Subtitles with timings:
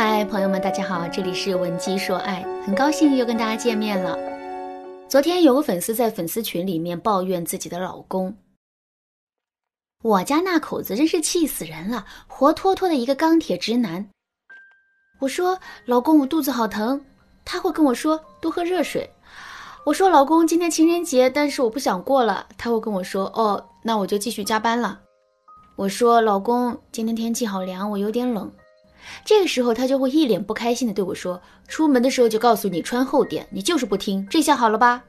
[0.00, 4.16] 嗨，朋友们，大家好，这里是文姬说爱，很高兴又跟大家见面了。
[5.08, 8.32] 昨天有个粉丝在粉丝群里面抱怨自己的老公，
[10.04, 14.08] 我家那口子真是气死人了，活脱脱的一个钢铁直男。
[15.18, 17.04] 我说老公，我肚子好疼，
[17.44, 19.10] 他会跟我说多喝热水。
[19.84, 25.00] 我说老公，今天情人节，但是我不想过了，他会跟我说哦，那我就继续加班了。
[25.74, 28.48] 我说老公，今天天气好凉，我有点冷。
[29.24, 35.04] 这个时候，他就会一脸不开心的对我说：“出门的时候就告诉你穿厚点，你就是不听，这下好了吧？”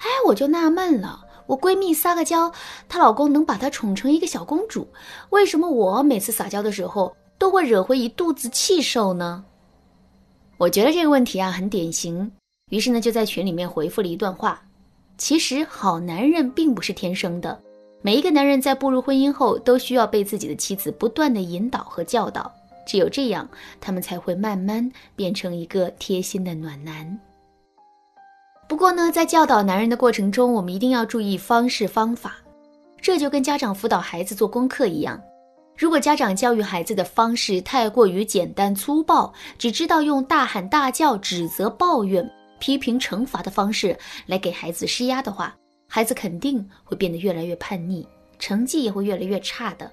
[0.00, 2.52] 哎，我就纳闷了，我闺蜜撒个娇，
[2.88, 4.88] 她老公能把她宠成一个小公主，
[5.30, 9.44] 为什么我每次撒娇的时候都会惹回一肚子气受呢？
[10.58, 12.32] 我觉得这个问题啊很典型，
[12.70, 14.60] 于是呢就在群里面回复了一段话：
[15.18, 17.60] 其实好男人并不是天生的，
[18.00, 22.52] 每一个男人在步入婚姻后都需要被自己的妻子不断的引导和教导。
[22.86, 23.48] 只有这样，
[23.80, 27.18] 他们才会慢慢变成一个贴心的暖男。
[28.68, 32.36] 不过呢，在教导男人的过程中，我们一定要注意方式方法。
[33.00, 35.20] 这就跟家长辅导孩子做功课一样，
[35.76, 42.26] 如果家长教育孩子的方式太过于简单粗暴，只知道用大喊大叫、指责、抱怨、
[42.60, 45.54] 批评、惩罚的方式来给孩子施压的话，
[45.88, 48.06] 孩子肯定会变得越来越叛逆，
[48.38, 49.90] 成绩也会越来越差的。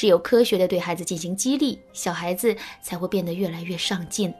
[0.00, 4.32] 只有科学的对孩子进行激励，小孩子才会变得越来越上进。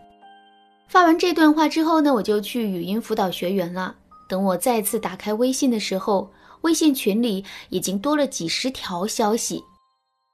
[0.89, 3.95] 发完这段话之后呢，我就去语音辅导学员了。
[4.27, 9.63] 等我再次打开微信的时候，微信群里已经多了几十条消息。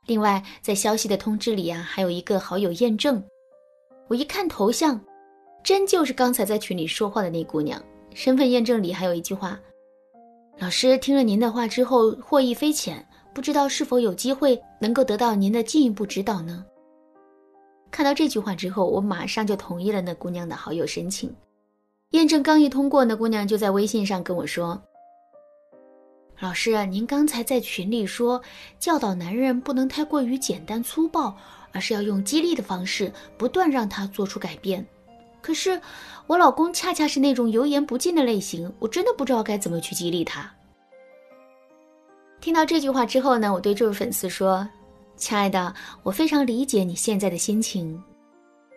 [0.07, 3.21] 另外，在消息的通知里啊，还有一个好友验证。
[4.07, 5.01] 我一看头像，
[5.65, 7.83] 真就是刚才在群里说话的那姑娘。
[8.15, 9.59] 身份验证里还有一句话
[10.61, 13.05] ：“老师听了您的话之后，获益匪浅。”
[13.37, 16.65] 不知道是否有机会能够得到您的进一步指导呢？
[17.91, 21.31] 看到这句话之后，我马上就同意了那姑娘的好友申请。
[22.13, 24.81] 验证刚一通过，那姑娘就在微信上跟我说
[26.41, 28.41] ：“老师，您刚才在群里说
[28.79, 31.37] 教导男人不能太过于简单粗暴，
[31.73, 34.83] 而是要用激励的方式，不断让他做出改变。
[35.43, 35.79] 可是
[36.27, 40.51] 我老公恰恰是那种油盐不进的类型，我真的不知道该怎么去激励他。”
[42.47, 44.65] 听到这句话之后呢，我对这位粉丝说
[45.19, 45.75] ：“亲爱的，
[46.05, 48.01] 我非常理解你现在的心情，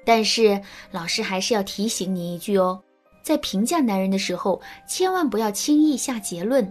[0.03, 0.59] 但是
[0.90, 2.81] 老师还是要提醒你一句哦，
[3.22, 6.68] 在评价男人的时候，千万不要轻易下结论。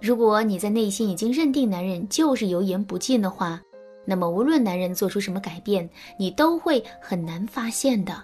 [0.00, 3.62] 如果你在内心已经认定男人就是油盐不进的话，
[4.04, 8.20] 那么无论男人做出什么改变，你都会很难发现的，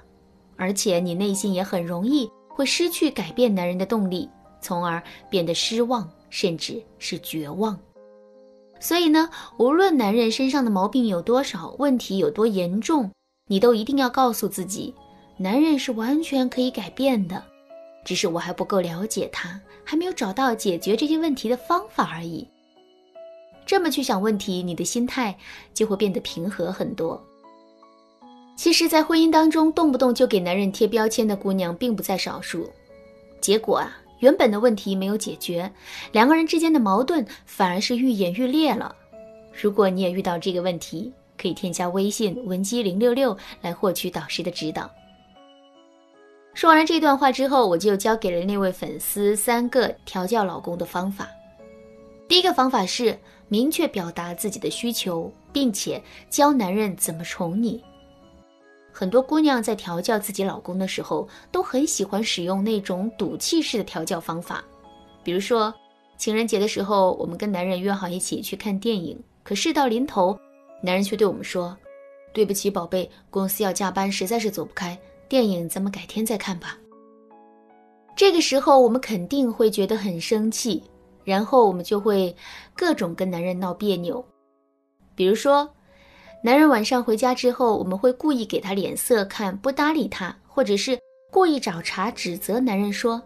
[0.56, 4.28] 而且你内心也很容易会失去改变男人的动力，
[4.60, 5.00] 从而
[5.30, 7.78] 变得失望。”甚至是绝望。
[8.80, 13.08] 所以呢，无论男人身上的毛病有多少，问题有多严重，
[13.46, 14.92] 你都一定要告诉自己，
[15.36, 17.40] 男人是完全可以改变的，
[18.04, 22.44] 只是我还不够了解他，还没有找到解决这些问题的方法而已。
[23.64, 25.38] 这么去想问题，你的心态
[25.72, 27.22] 就会变得平和很多。
[28.56, 32.68] 其实，在婚姻当中，动不动就给男人贴标签的姑娘并不在少数，
[33.40, 33.96] 结果啊。
[34.20, 35.70] 原本的问题没有解决，
[36.12, 38.94] 两个人之间的矛盾反而是愈演愈烈了。
[39.52, 44.90] 如果你也遇到这个问题，可以添加微信文姬零六六来获取导师的指导。
[46.54, 51.28] 说完了这段话之后，我就教给了那位粉丝三个调教老公的方法。
[52.28, 57.82] 第一个方法是明确表达自己的需求，并且教男人怎么宠你。
[58.96, 64.62] 很多姑娘在调教自己老公的时候，都很喜欢使用那种赌气式的调教方法。
[65.24, 65.74] 比如说，
[66.16, 70.38] 情人节的时候，我们跟男人约好一起去看电影，可事到临头，
[70.80, 71.76] 男人却对我们说
[72.32, 74.96] ：“对不起，宝贝，公司要加班，实在是走不开，
[75.28, 76.78] 电影咱们改天再看吧。”
[78.14, 80.80] 这个时候，我们肯定会觉得很生气，
[81.24, 82.32] 然后我们就会
[82.76, 84.24] 各种跟男人闹别扭，
[85.16, 85.68] 比如说。
[86.44, 90.98] 男人晚上回家之后，我们会故意给他脸色看，不搭理他，或者是
[91.30, 93.22] 故意找茬指责男人说：“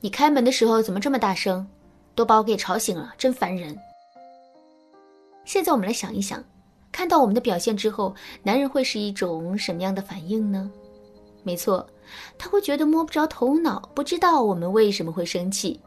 [0.00, 1.66] 你开门的时候怎么这么大声？
[2.14, 3.76] 都把我给吵醒了，真烦人。”
[5.44, 6.40] 现在我们来想一想，
[6.92, 8.14] 看到我们的表现之后，
[8.44, 10.70] 男人会是一种什么样的反应呢？
[11.42, 11.84] 没错，
[12.38, 15.80] 他会觉得摸不着头脑，不知道我们为什么会生气。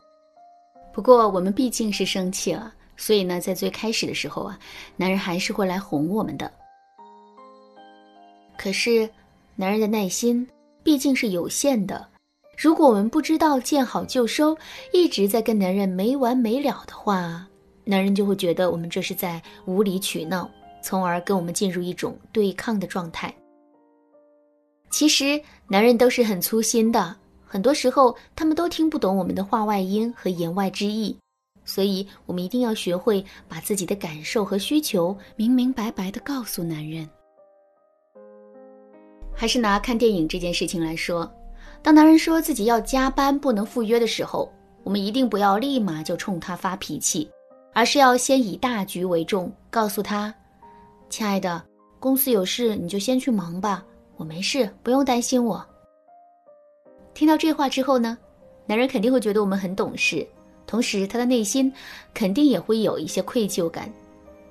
[0.94, 4.60] 不过我们毕竟是生气了，所以呢，在最开始的时候啊，
[4.98, 6.51] 男人还是会来哄我们的。
[8.57, 9.10] 可是，
[9.56, 10.48] 男人的耐心
[10.84, 12.07] 毕竟是有限的。
[12.57, 14.57] 如果我们不知道见好就收，
[14.94, 17.46] 一直在跟男人没完没了的话，
[17.84, 20.50] 男人就会觉得我们这是在无理取闹，
[20.81, 23.34] 从而跟我们进入一种对抗的状态。
[24.90, 27.16] 其实男人都是很粗心的，
[27.46, 31.18] 很多时候他们都听不懂我们的话外音和言外之意，
[31.66, 37.07] 所以我们一定要学会把自己的感受和需求明明白白的告诉男人。
[39.45, 41.31] 还是拿看电影这件事情来说，
[41.83, 44.51] 当男人说自己要加班不能赴约的时候，
[44.83, 47.30] 我们一定不要立马就冲他发脾气，
[47.71, 50.33] 而是要先以大局为重，告诉他
[51.12, 51.63] ：“亲爱的，
[52.00, 53.86] 公司有事你就先去忙吧，
[54.18, 55.63] 我没事，不用担心我。”
[57.13, 58.18] 听到这话之后呢，
[58.65, 60.27] 男人肯定会觉得我们很懂事，
[60.65, 61.71] 同时他的内心
[62.15, 63.94] 肯定也会有一些愧疚感。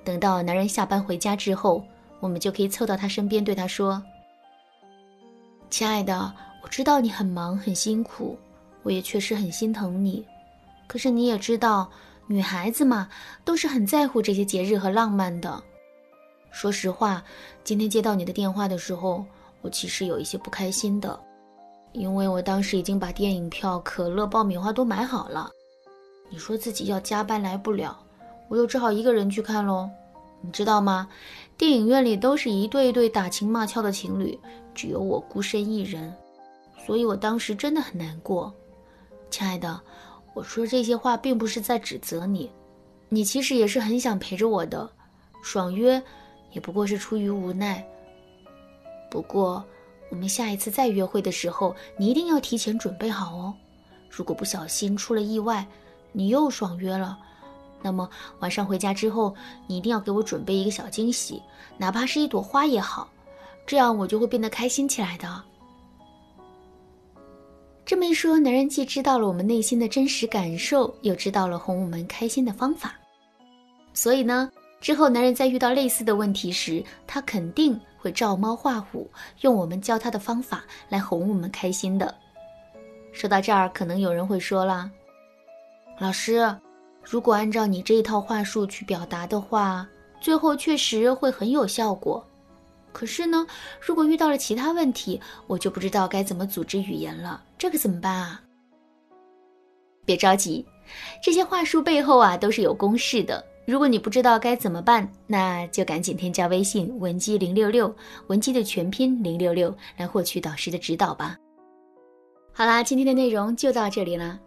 [0.05, 1.83] 等到男人下班回家之后，
[2.21, 4.01] 我们就可以凑到他身边，对他说。
[5.69, 6.33] 亲爱的，
[6.63, 8.37] 我知道你很忙很辛苦，
[8.83, 10.25] 我也确实很心疼你。
[10.87, 11.89] 可是你也知道，
[12.27, 13.09] 女孩子嘛，
[13.43, 15.61] 都是很在乎这些节日和浪漫的。
[16.51, 17.21] 说实话，
[17.63, 19.25] 今天接到你的电话的时候，
[19.61, 21.19] 我其实有一些不开心的，
[21.91, 25.51] 因为我当时已经把电影票、可乐、爆米花都买好了。
[26.29, 27.97] 你说自己要加班来不了，
[28.47, 29.89] 我又只好一个人去看喽。
[30.41, 31.07] 你知道吗？
[31.57, 34.37] 电影院里都是一对一对打情骂俏的情侣，
[34.73, 36.13] 只有我孤身一人，
[36.85, 38.53] 所以我当时真的很难过。
[39.29, 39.81] 亲爱的，
[40.33, 42.51] 我说这些话并不是在指责你，
[43.09, 44.89] 你其实也是很想陪着我的，
[45.41, 46.01] 爽约
[46.51, 47.85] 也不过是出于无奈。
[49.09, 49.63] 不过，
[50.09, 53.53] 我们下一次再约会的时候，你一定要提前准备好哦。
[54.09, 55.65] 如果不小心出了意外，
[56.11, 57.17] 你又爽约了。
[57.85, 58.09] 那么
[58.39, 59.35] 晚上回家之后，
[59.67, 61.39] 你一定要给我准备一个小惊喜，
[61.77, 63.07] 哪怕是一朵花也好，
[63.63, 65.43] 这样我就会变得开心起来的。
[67.85, 72.95] 这么一说，男人既知道了我们内心的真实感受，又知道了哄我们开心的方法，
[73.93, 74.49] 所以呢，
[74.81, 79.07] 之后男人在遇到类似的问题时，他肯定会照猫画虎，
[79.41, 82.15] 用我们教他的方法来哄我们开心的。
[83.13, 84.89] 说到这儿，可能有人会说了，
[85.99, 86.43] 老师。
[87.07, 89.87] 如果按照你这一套话术去表达的话，
[90.19, 92.25] 最后确实会很有效果。
[92.91, 93.45] 可是呢，
[93.79, 97.43] 如果遇到了其他问题，我就不知道该怎么组织语言了。
[97.57, 98.41] 这可怎么办啊？
[100.03, 100.65] 别着急，
[101.21, 103.43] 这些话术背后啊都是有公式的。
[103.65, 107.93] 如果你不知道该怎么办，那就赶紧添加微信文姬零六六，
[108.27, 111.37] 文姬的全拼零六六，来获取导师的指导吧。
[112.53, 114.39] 好啦，今天的内容就到这里了。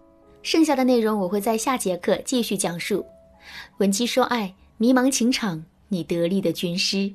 [0.51, 3.05] 剩下的内容我会在下节课继续讲述。
[3.81, 7.13] 闻鸡说爱，迷茫情场，你得力的军师。